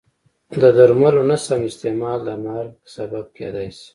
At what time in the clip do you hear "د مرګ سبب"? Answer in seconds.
2.27-3.25